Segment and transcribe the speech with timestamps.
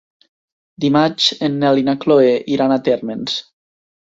[0.85, 3.39] Dimarts en Nel i na Chloé iran a Térmens.